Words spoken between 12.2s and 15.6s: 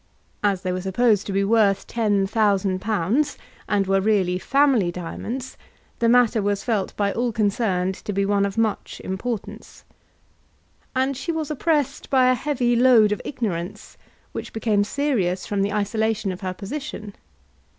a heavy load of ignorance, which became serious